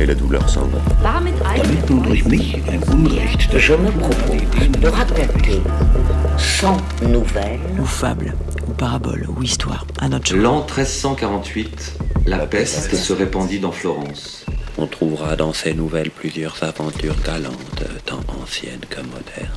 [0.00, 0.78] et la douleur s'en va.
[1.02, 1.34] Damit
[1.88, 5.60] nun durch mich ein Unrecht je me propose de raconter
[6.38, 6.76] 100
[7.08, 8.34] nouvelles ou fable,
[8.66, 14.46] ou parabole, ou histoire, à notre L'an 1348, la peste se répandit dans Florence.
[14.78, 19.50] On trouvera dans ces nouvelles plusieurs aventures galantes, tant anciennes que modernes.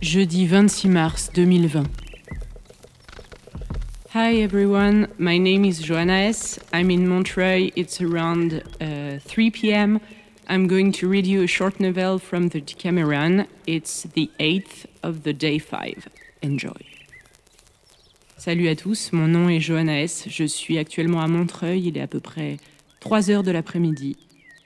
[0.00, 1.82] Jeudi 26 mars 2020.
[4.12, 6.58] Hi everyone, my name is Joanna S.
[6.72, 7.72] I'm in Montreuil.
[7.76, 10.00] It's around uh, 3 p.m.
[10.48, 13.46] I'm going to read you a short novel from the Decameron.
[13.68, 16.08] It's the 8th of the day 5.
[16.42, 16.74] Enjoy.
[18.36, 20.24] Salut à tous, mon nom est Joanna S.
[20.28, 22.56] Je suis actuellement à Montreuil, il est à peu près
[22.98, 24.16] 3 heures de l'après-midi.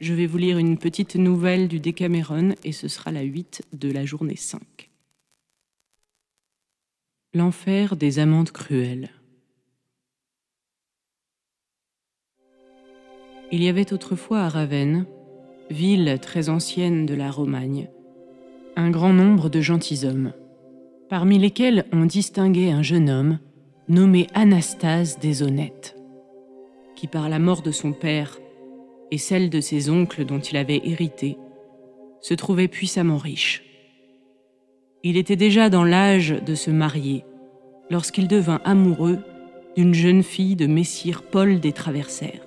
[0.00, 3.92] Je vais vous lire une petite nouvelle du Decameron et ce sera la 8 de
[3.92, 4.62] la journée 5.
[7.34, 9.10] L'enfer des amantes cruelles.
[13.54, 15.06] Il y avait autrefois à Ravenne,
[15.70, 17.88] ville très ancienne de la Romagne,
[18.74, 20.32] un grand nombre de gentilshommes,
[21.08, 23.38] parmi lesquels on distinguait un jeune homme
[23.88, 25.94] nommé Anastase des Honnêtes,
[26.96, 28.40] qui par la mort de son père
[29.12, 31.38] et celle de ses oncles dont il avait hérité,
[32.22, 33.62] se trouvait puissamment riche.
[35.04, 37.24] Il était déjà dans l'âge de se marier
[37.88, 39.20] lorsqu'il devint amoureux
[39.76, 42.43] d'une jeune fille de Messire Paul des Traversaires,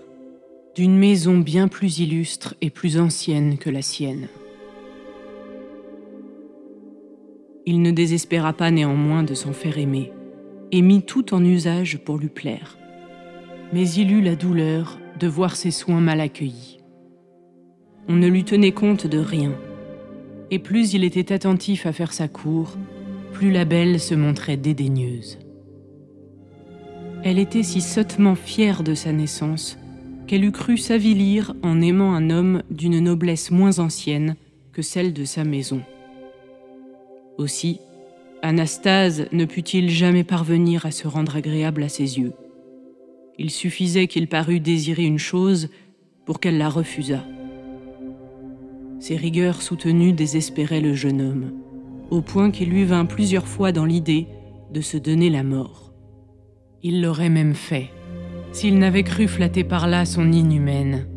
[0.78, 4.28] d'une maison bien plus illustre et plus ancienne que la sienne.
[7.66, 10.12] Il ne désespéra pas néanmoins de s'en faire aimer,
[10.72, 12.78] et mit tout en usage pour lui plaire.
[13.74, 16.78] Mais il eut la douleur de voir ses soins mal accueillis.
[18.08, 19.56] On ne lui tenait compte de rien,
[20.52, 22.78] et plus il était attentif à faire sa cour,
[23.34, 25.40] plus la belle se montrait dédaigneuse.
[27.24, 29.80] Elle était si sottement fière de sa naissance
[30.28, 34.36] qu'elle eût cru s'avilir en aimant un homme d'une noblesse moins ancienne
[34.74, 35.82] que celle de sa maison.
[37.38, 37.80] Aussi,
[38.42, 42.34] Anastase ne put-il jamais parvenir à se rendre agréable à ses yeux.
[43.40, 45.70] Il suffisait qu'il parût désirer une chose
[46.26, 47.24] pour qu'elle la refusât.
[49.00, 51.52] Ses rigueurs soutenues désespéraient le jeune homme,
[52.10, 54.28] au point qu'il lui vint plusieurs fois dans l'idée
[54.74, 55.94] de se donner la mort.
[56.84, 57.90] Il l'aurait même fait,
[58.52, 61.08] s'il n'avait cru flatter par là son inhumaine.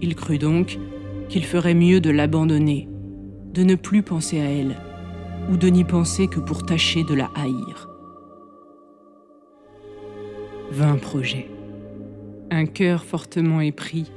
[0.00, 0.78] Il crut donc
[1.28, 2.88] qu'il ferait mieux de l'abandonner,
[3.54, 4.76] de ne plus penser à elle,
[5.50, 7.88] ou de n'y penser que pour tâcher de la haïr.
[10.70, 11.48] Vain projet.
[12.50, 14.10] Un cœur fortement épris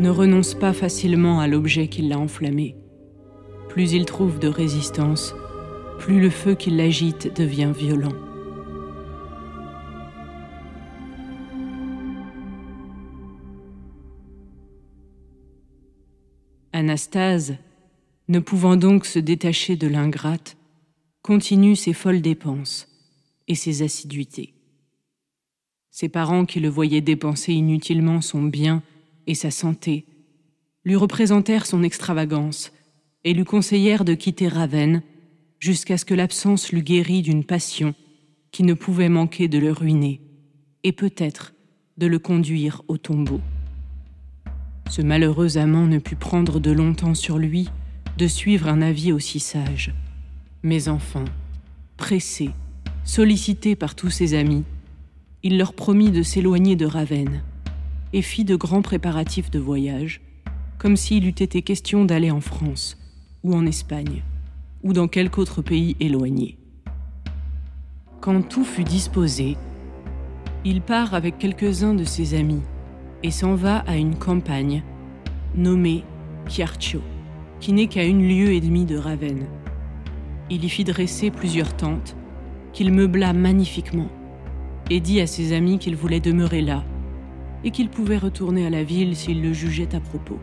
[0.00, 2.76] ne renonce pas facilement à l'objet qui l'a enflammé.
[3.68, 5.34] Plus il trouve de résistance,
[5.98, 8.14] plus le feu qui l'agite devient violent.
[16.90, 17.56] Anastase,
[18.26, 20.56] ne pouvant donc se détacher de l'ingrate,
[21.22, 22.88] continue ses folles dépenses
[23.46, 24.54] et ses assiduités.
[25.92, 28.82] Ses parents qui le voyaient dépenser inutilement son bien
[29.28, 30.04] et sa santé
[30.84, 32.72] lui représentèrent son extravagance
[33.22, 35.04] et lui conseillèrent de quitter Ravenne
[35.60, 37.94] jusqu'à ce que l'absence l'eût guéri d'une passion
[38.50, 40.20] qui ne pouvait manquer de le ruiner
[40.82, 41.54] et peut-être
[41.98, 43.40] de le conduire au tombeau.
[44.90, 47.68] Ce malheureux amant ne put prendre de longtemps sur lui
[48.18, 49.94] de suivre un avis aussi sage.
[50.64, 51.24] Mais enfin,
[51.96, 52.50] pressé,
[53.04, 54.64] sollicité par tous ses amis,
[55.44, 57.44] il leur promit de s'éloigner de Ravenne
[58.12, 60.22] et fit de grands préparatifs de voyage,
[60.76, 62.98] comme s'il eût été question d'aller en France
[63.44, 64.24] ou en Espagne
[64.82, 66.58] ou dans quelque autre pays éloigné.
[68.20, 69.56] Quand tout fut disposé,
[70.64, 72.62] il part avec quelques-uns de ses amis
[73.22, 74.82] et s'en va à une campagne
[75.54, 76.04] nommée
[76.48, 77.00] Chiarcio,
[77.60, 79.46] qui n'est qu'à une lieue et demie de Ravenne.
[80.50, 82.16] Il y fit dresser plusieurs tentes,
[82.72, 84.08] qu'il meubla magnifiquement,
[84.90, 86.84] et dit à ses amis qu'il voulait demeurer là,
[87.64, 90.38] et qu'il pouvait retourner à la ville s'il le jugeait à propos.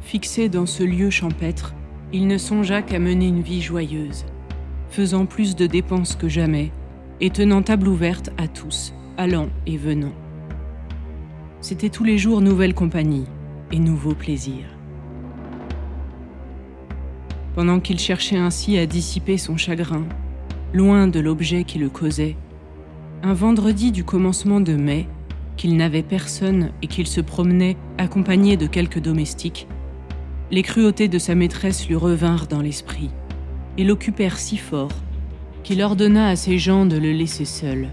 [0.00, 1.74] Fixé dans ce lieu champêtre,
[2.12, 4.26] il ne songea qu'à mener une vie joyeuse,
[4.90, 6.70] faisant plus de dépenses que jamais,
[7.20, 10.12] et tenant table ouverte à tous, allant et venant.
[11.64, 13.24] C'était tous les jours nouvelle compagnie
[13.72, 14.68] et nouveaux plaisirs.
[17.54, 20.04] Pendant qu'il cherchait ainsi à dissiper son chagrin,
[20.74, 22.36] loin de l'objet qui le causait,
[23.22, 25.08] un vendredi du commencement de mai,
[25.56, 29.66] qu'il n'avait personne et qu'il se promenait accompagné de quelques domestiques,
[30.50, 33.08] les cruautés de sa maîtresse lui revinrent dans l'esprit
[33.78, 34.92] et l'occupèrent si fort
[35.62, 37.88] qu'il ordonna à ses gens de le laisser seul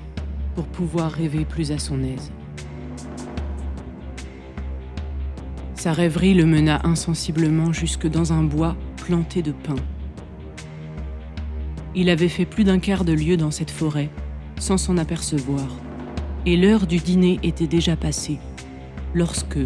[0.56, 2.34] pour pouvoir rêver plus à son aise.
[5.82, 9.74] Sa rêverie le mena insensiblement jusque dans un bois planté de pins.
[11.96, 14.12] Il avait fait plus d'un quart de lieue dans cette forêt
[14.60, 15.66] sans s'en apercevoir,
[16.46, 18.38] et l'heure du dîner était déjà passée,
[19.16, 19.58] lorsque,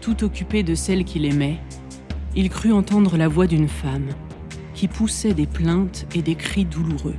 [0.00, 1.58] tout occupé de celle qu'il aimait,
[2.36, 4.10] il crut entendre la voix d'une femme
[4.72, 7.16] qui poussait des plaintes et des cris douloureux.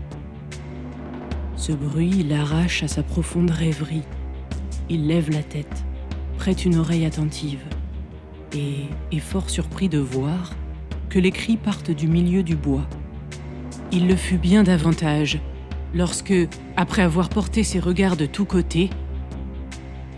[1.58, 4.04] Ce bruit l'arrache à sa profonde rêverie.
[4.88, 5.84] Il lève la tête,
[6.38, 7.60] prête une oreille attentive,
[8.54, 10.54] et est fort surpris de voir
[11.10, 12.88] que les cris partent du milieu du bois.
[13.92, 15.40] Il le fut bien davantage
[15.94, 16.34] lorsque,
[16.76, 18.90] après avoir porté ses regards de tous côtés,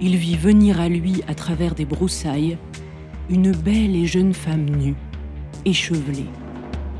[0.01, 2.57] il vit venir à lui à travers des broussailles
[3.29, 4.95] une belle et jeune femme nue,
[5.65, 6.29] échevelée,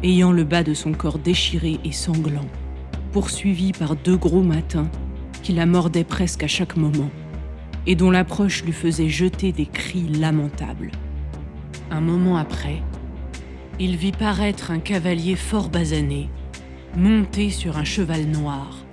[0.04, 2.48] ayant le bas de son corps déchiré et sanglant,
[3.12, 4.90] poursuivie par deux gros matins
[5.42, 7.10] qui la mordaient presque à chaque moment,
[7.86, 10.92] et dont l'approche lui faisait jeter des cris lamentables.
[11.90, 12.82] Un moment après,
[13.80, 16.30] il vit paraître un cavalier fort basané,
[16.98, 18.86] monté sur un cheval noir,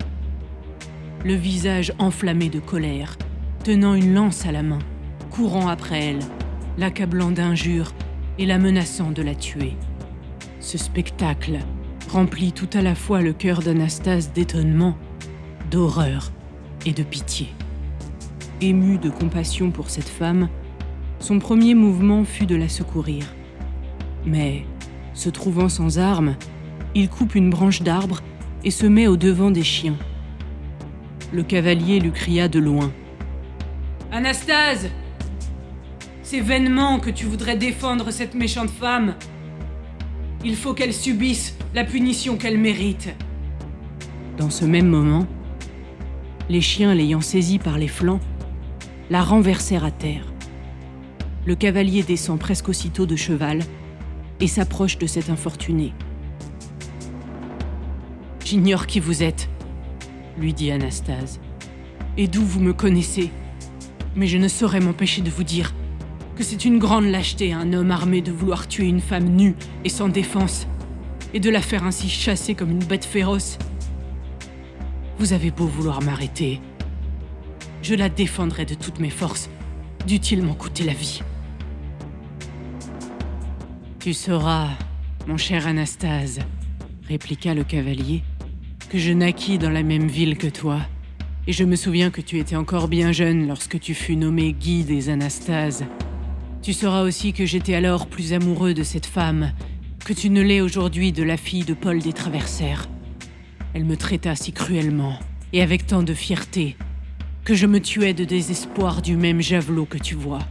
[1.25, 3.17] le visage enflammé de colère,
[3.65, 4.79] tenant une lance à la main,
[5.31, 6.21] courant après elle,
[6.79, 7.93] l'accablant d'injures
[8.39, 9.77] et la menaçant de la tuer.
[10.61, 11.59] Ce spectacle
[12.11, 14.97] remplit tout à la fois le cœur d'Anastase d'étonnement,
[15.71, 16.31] d'horreur
[16.87, 17.49] et de pitié.
[18.61, 20.49] Ému de compassion pour cette femme,
[21.25, 23.25] son premier mouvement fut de la secourir.
[24.27, 24.67] Mais,
[25.15, 26.37] se trouvant sans armes,
[26.95, 28.21] il coupe une branche d'arbre
[28.63, 29.97] et se met au devant des chiens.
[31.33, 32.93] Le cavalier lui cria de loin.
[34.13, 34.91] Anastase
[36.23, 39.15] C'est vainement que tu voudrais défendre cette méchante femme.
[40.45, 43.09] Il faut qu'elle subisse la punition qu'elle mérite.
[44.37, 45.27] Dans ce même moment,
[46.51, 48.21] les chiens l'ayant saisie par les flancs,
[49.09, 50.34] la renversèrent à terre.
[51.47, 53.61] Le cavalier descend presque aussitôt de cheval
[54.41, 55.93] et s'approche de cet infortuné.
[58.45, 59.51] J'ignore qui vous êtes,
[60.39, 61.41] lui dit Anastase,
[62.17, 63.31] et d'où vous me connaissez?
[64.17, 65.75] Mais je ne saurais m'empêcher de vous dire
[66.35, 69.55] que c'est une grande lâcheté à un homme armé de vouloir tuer une femme nue
[69.85, 70.67] et sans défense,
[71.35, 73.59] et de la faire ainsi chasser comme une bête féroce.
[75.19, 76.61] Vous avez beau vouloir m'arrêter,
[77.83, 79.51] je la défendrai de toutes mes forces,
[80.07, 81.23] dût-il m'en coûter la vie?
[84.05, 84.69] Tu sauras,
[85.27, 86.41] mon cher Anastase,
[87.09, 88.23] répliqua le cavalier,
[88.91, 90.81] que je naquis dans la même ville que toi.
[91.47, 94.89] Et je me souviens que tu étais encore bien jeune lorsque tu fus nommé guide
[94.89, 95.87] des Anastases.
[96.61, 99.55] Tu sauras aussi que j'étais alors plus amoureux de cette femme
[100.05, 102.91] que tu ne l'es aujourd'hui de la fille de Paul des Traversaires.
[103.73, 105.19] Elle me traita si cruellement
[105.55, 106.77] et avec tant de fierté
[107.43, 110.47] que je me tuais de désespoir du même javelot que tu vois.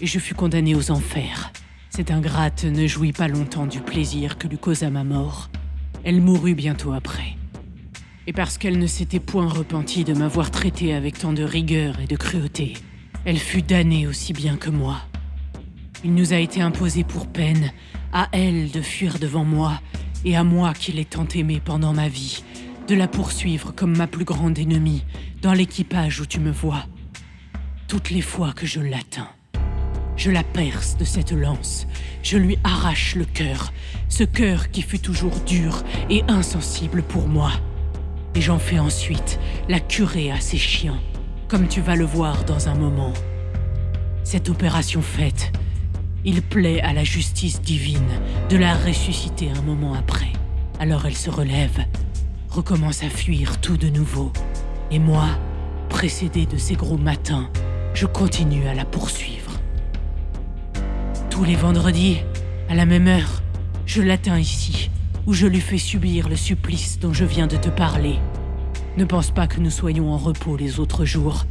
[0.00, 1.50] Et je fus condamné aux enfers.
[1.98, 5.50] Cette ingrate ne jouit pas longtemps du plaisir que lui causa ma mort.
[6.04, 7.34] Elle mourut bientôt après.
[8.28, 12.06] Et parce qu'elle ne s'était point repentie de m'avoir traité avec tant de rigueur et
[12.06, 12.74] de cruauté,
[13.24, 15.00] elle fut damnée aussi bien que moi.
[16.04, 17.72] Il nous a été imposé pour peine,
[18.12, 19.80] à elle de fuir devant moi,
[20.24, 22.44] et à moi qui l'ai tant aimée pendant ma vie,
[22.86, 25.02] de la poursuivre comme ma plus grande ennemie,
[25.42, 26.86] dans l'équipage où tu me vois.
[27.88, 29.30] Toutes les fois que je l'atteins,
[30.18, 31.86] je la perce de cette lance,
[32.22, 33.72] je lui arrache le cœur,
[34.08, 37.52] ce cœur qui fut toujours dur et insensible pour moi.
[38.34, 41.00] Et j'en fais ensuite la curée à ses chiens,
[41.46, 43.12] comme tu vas le voir dans un moment.
[44.24, 45.52] Cette opération faite,
[46.24, 48.20] il plaît à la justice divine
[48.50, 50.32] de la ressusciter un moment après.
[50.80, 51.84] Alors elle se relève,
[52.50, 54.32] recommence à fuir tout de nouveau.
[54.90, 55.28] Et moi,
[55.88, 57.48] précédé de ces gros matins,
[57.94, 59.37] je continue à la poursuivre.
[61.38, 62.16] Tous les vendredis,
[62.68, 63.44] à la même heure,
[63.86, 64.90] je l'atteins ici,
[65.24, 68.16] où je lui fais subir le supplice dont je viens de te parler.
[68.96, 71.46] Ne pense pas que nous soyons en repos les autres jours.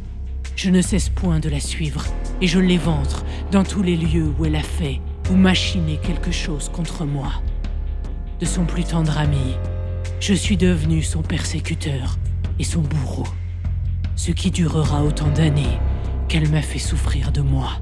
[0.56, 2.04] Je ne cesse point de la suivre,
[2.42, 6.68] et je l'éventre dans tous les lieux où elle a fait ou machiné quelque chose
[6.68, 7.32] contre moi.
[8.40, 9.56] De son plus tendre ami,
[10.20, 12.18] je suis devenu son persécuteur
[12.58, 13.26] et son bourreau.
[14.16, 15.78] Ce qui durera autant d'années
[16.28, 17.80] qu'elle m'a fait souffrir de moi.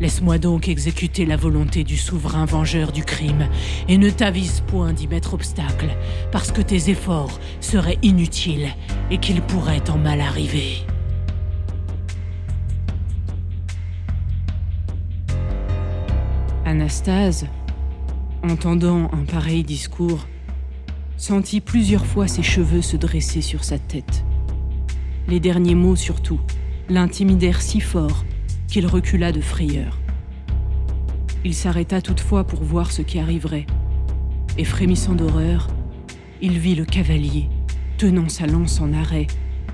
[0.00, 3.48] Laisse-moi donc exécuter la volonté du souverain vengeur du crime,
[3.88, 5.96] et ne t'avise point d'y mettre obstacle,
[6.32, 8.68] parce que tes efforts seraient inutiles
[9.10, 10.84] et qu'il pourrait en mal arriver.
[16.64, 17.46] Anastase,
[18.42, 20.26] entendant un pareil discours,
[21.16, 24.24] sentit plusieurs fois ses cheveux se dresser sur sa tête.
[25.28, 26.40] Les derniers mots surtout
[26.88, 28.24] l'intimidèrent si fort
[28.72, 29.98] qu'il recula de frayeur.
[31.44, 33.66] Il s'arrêta toutefois pour voir ce qui arriverait,
[34.56, 35.68] et frémissant d'horreur,
[36.40, 37.50] il vit le cavalier,
[37.98, 39.26] tenant sa lance en arrêt,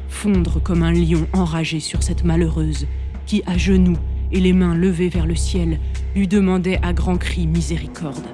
[0.09, 2.89] fondre comme un lion enragé sur cette malheureuse
[3.25, 3.99] qui, à genoux
[4.33, 5.79] et les mains levées vers le ciel,
[6.17, 8.27] lui demandait à grands cris miséricorde.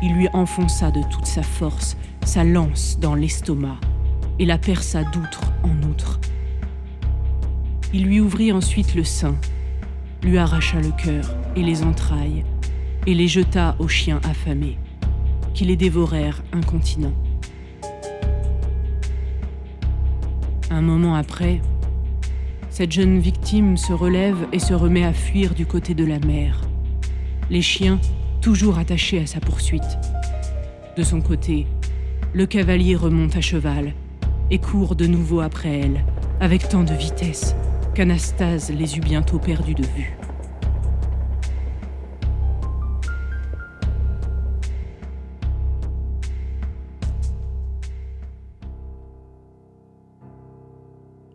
[0.00, 3.80] Il lui enfonça de toute sa force sa lance dans l'estomac
[4.38, 6.20] et la perça d'outre en outre.
[7.92, 9.34] Il lui ouvrit ensuite le sein
[10.22, 12.44] lui arracha le cœur et les entrailles,
[13.06, 14.78] et les jeta aux chiens affamés,
[15.54, 17.14] qui les dévorèrent incontinents.
[20.70, 21.60] Un moment après,
[22.70, 26.60] cette jeune victime se relève et se remet à fuir du côté de la mer,
[27.48, 28.00] les chiens
[28.40, 29.98] toujours attachés à sa poursuite.
[30.96, 31.66] De son côté,
[32.32, 33.92] le cavalier remonte à cheval
[34.50, 36.04] et court de nouveau après elle,
[36.40, 37.54] avec tant de vitesse
[37.96, 40.18] qu'Anastase les eut bientôt perdus de vue.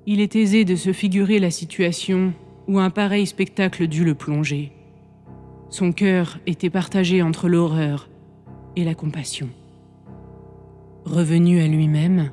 [0.05, 2.31] Il est aisé de se figurer la situation
[2.67, 4.71] où un pareil spectacle dut le plonger.
[5.69, 8.07] Son cœur était partagé entre l'horreur
[8.75, 9.49] et la compassion.
[11.05, 12.31] Revenu à lui-même,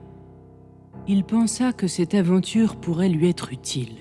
[1.06, 3.96] il pensa que cette aventure pourrait lui être utile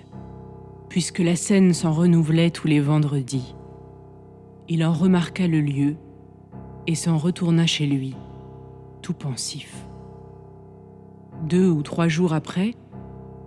[0.90, 3.56] puisque la scène s'en renouvelait tous les vendredis.
[4.70, 5.96] Il en remarqua le lieu
[6.88, 8.16] et s'en retourna chez lui,
[9.02, 9.88] tout pensif.
[11.44, 12.74] Deux ou trois jours après,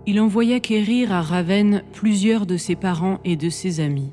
[0.07, 4.11] il envoya quérir à Ravenne plusieurs de ses parents et de ses amis.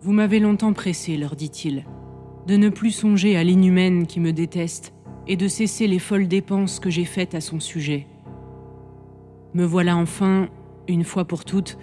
[0.00, 1.84] Vous m'avez longtemps pressé, leur dit-il,
[2.46, 4.94] de ne plus songer à l'inhumaine qui me déteste
[5.26, 8.06] et de cesser les folles dépenses que j'ai faites à son sujet.
[9.52, 10.48] Me voilà enfin
[10.90, 11.78] une fois pour toutes,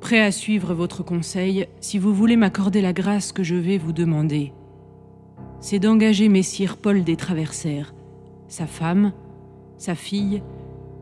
[0.00, 3.92] prêt à suivre votre conseil si vous voulez m'accorder la grâce que je vais vous
[3.92, 4.52] demander.
[5.60, 7.94] C'est d'engager Messire Paul des Traversaires,
[8.48, 9.12] sa femme,
[9.78, 10.42] sa fille,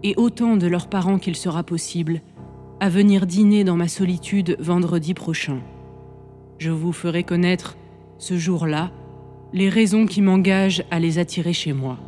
[0.02, 2.20] et autant de leurs parents qu'il sera possible,
[2.78, 5.60] à venir dîner dans ma solitude vendredi prochain.
[6.58, 7.76] Je vous ferai connaître,
[8.18, 8.90] ce jour-là,
[9.52, 11.98] les raisons qui m'engagent à les attirer chez moi.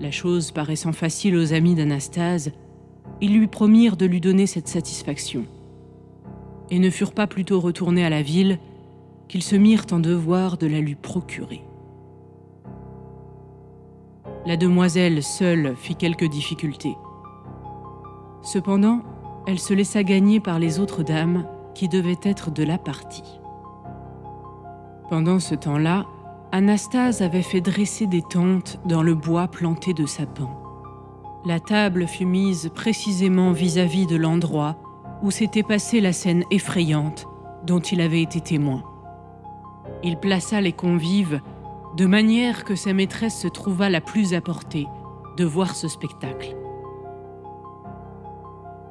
[0.00, 2.52] La chose paraissant facile aux amis d'Anastase,
[3.20, 5.44] ils lui promirent de lui donner cette satisfaction,
[6.70, 8.58] et ne furent pas plutôt retournés à la ville
[9.28, 11.62] qu'ils se mirent en devoir de la lui procurer.
[14.46, 16.96] La demoiselle seule fit quelques difficultés.
[18.42, 19.02] Cependant,
[19.46, 23.38] elle se laissa gagner par les autres dames qui devaient être de la partie.
[25.10, 26.06] Pendant ce temps-là,
[26.52, 30.67] Anastase avait fait dresser des tentes dans le bois planté de sapins.
[31.48, 34.76] La table fut mise précisément vis-à-vis de l'endroit
[35.22, 37.26] où s'était passée la scène effrayante
[37.64, 38.84] dont il avait été témoin.
[40.02, 41.40] Il plaça les convives
[41.96, 44.86] de manière que sa maîtresse se trouva la plus à portée
[45.38, 46.54] de voir ce spectacle.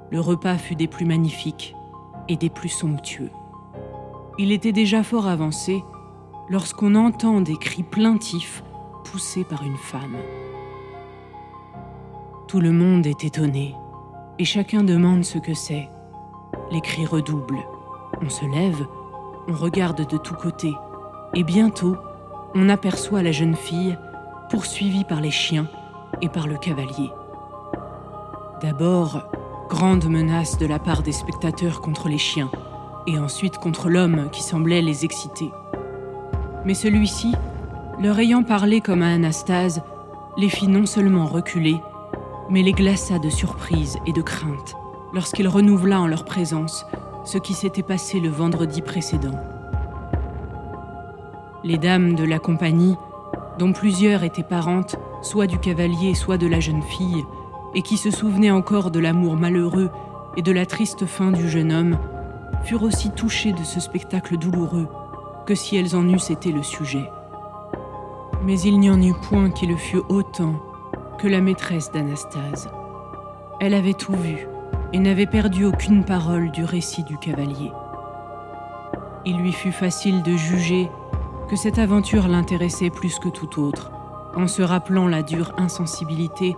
[0.09, 1.75] Le repas fut des plus magnifiques
[2.27, 3.29] et des plus somptueux.
[4.39, 5.83] Il était déjà fort avancé
[6.49, 8.63] lorsqu'on entend des cris plaintifs
[9.03, 10.17] poussés par une femme.
[12.47, 13.75] Tout le monde est étonné,
[14.39, 15.89] et chacun demande ce que c'est.
[16.71, 17.65] Les cris redoublent.
[18.21, 18.87] On se lève,
[19.49, 20.73] on regarde de tous côtés,
[21.33, 21.97] et bientôt,
[22.55, 23.97] on aperçoit la jeune fille
[24.49, 25.67] poursuivie par les chiens
[26.21, 27.11] et par le cavalier.
[28.61, 29.23] D'abord,
[29.67, 32.49] grande menace de la part des spectateurs contre les chiens,
[33.07, 35.51] et ensuite contre l'homme qui semblait les exciter.
[36.63, 37.33] Mais celui-ci,
[38.01, 39.81] leur ayant parlé comme à Anastase,
[40.37, 41.81] les fit non seulement reculer,
[42.49, 44.75] mais les glaça de surprise et de crainte
[45.13, 46.85] lorsqu'il renouvela en leur présence
[47.25, 49.37] ce qui s'était passé le vendredi précédent.
[51.63, 52.95] Les dames de la compagnie,
[53.59, 57.25] dont plusieurs étaient parentes soit du cavalier, soit de la jeune fille,
[57.75, 59.89] et qui se souvenaient encore de l'amour malheureux
[60.37, 61.97] et de la triste fin du jeune homme,
[62.63, 64.87] furent aussi touchées de ce spectacle douloureux
[65.45, 67.09] que si elles en eussent été le sujet.
[68.45, 70.55] Mais il n'y en eut point qui le fût autant
[71.17, 72.69] que la maîtresse d'Anastase.
[73.59, 74.47] Elle avait tout vu
[74.93, 77.71] et n'avait perdu aucune parole du récit du cavalier.
[79.25, 80.89] Il lui fut facile de juger
[81.49, 83.91] que cette aventure l'intéressait plus que tout autre,
[84.35, 86.55] en se rappelant la dure insensibilité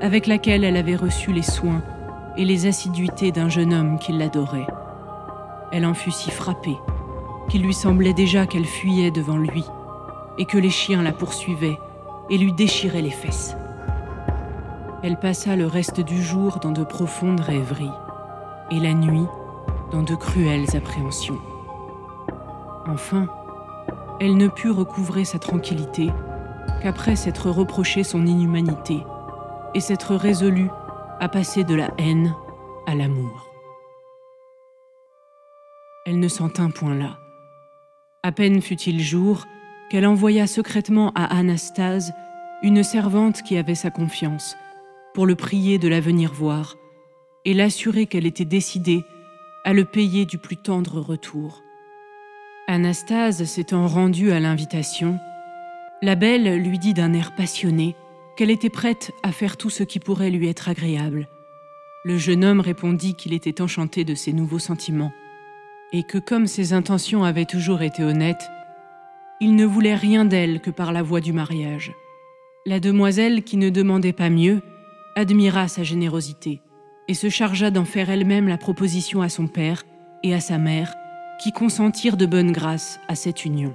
[0.00, 1.82] avec laquelle elle avait reçu les soins
[2.36, 4.66] et les assiduités d'un jeune homme qui l'adorait.
[5.72, 6.78] Elle en fut si frappée
[7.48, 9.64] qu'il lui semblait déjà qu'elle fuyait devant lui
[10.38, 11.78] et que les chiens la poursuivaient
[12.30, 13.56] et lui déchiraient les fesses.
[15.02, 17.90] Elle passa le reste du jour dans de profondes rêveries
[18.70, 19.26] et la nuit
[19.90, 21.40] dans de cruelles appréhensions.
[22.86, 23.26] Enfin,
[24.20, 26.10] elle ne put recouvrer sa tranquillité
[26.82, 29.02] qu'après s'être reproché son inhumanité
[29.74, 30.70] et s'être résolue
[31.18, 32.34] à passer de la haine
[32.86, 33.48] à l'amour.
[36.06, 37.18] Elle ne s'en tint point là.
[38.22, 39.46] À peine fut-il jour
[39.90, 42.12] qu'elle envoya secrètement à Anastase
[42.62, 44.56] une servante qui avait sa confiance,
[45.14, 46.76] pour le prier de la venir voir
[47.44, 49.04] et l'assurer qu'elle était décidée
[49.64, 51.62] à le payer du plus tendre retour.
[52.68, 55.18] Anastase s'étant rendue à l'invitation,
[56.00, 57.94] la belle lui dit d'un air passionné
[58.36, 61.28] qu'elle était prête à faire tout ce qui pourrait lui être agréable.
[62.04, 65.12] Le jeune homme répondit qu'il était enchanté de ses nouveaux sentiments
[65.92, 68.48] et que comme ses intentions avaient toujours été honnêtes,
[69.40, 71.92] il ne voulait rien d'elle que par la voie du mariage.
[72.64, 74.62] La demoiselle, qui ne demandait pas mieux,
[75.16, 76.60] admira sa générosité
[77.08, 79.84] et se chargea d'en faire elle-même la proposition à son père
[80.22, 80.94] et à sa mère,
[81.42, 83.74] qui consentirent de bonne grâce à cette union.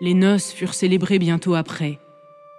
[0.00, 1.98] Les noces furent célébrées bientôt après,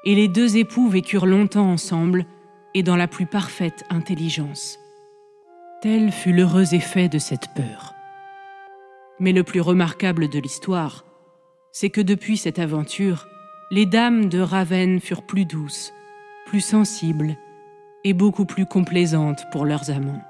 [0.03, 2.25] et les deux époux vécurent longtemps ensemble
[2.73, 4.79] et dans la plus parfaite intelligence.
[5.81, 7.93] Tel fut l'heureux effet de cette peur.
[9.19, 11.05] Mais le plus remarquable de l'histoire,
[11.71, 13.27] c'est que depuis cette aventure,
[13.69, 15.93] les dames de Ravenne furent plus douces,
[16.47, 17.37] plus sensibles
[18.03, 20.21] et beaucoup plus complaisantes pour leurs amants.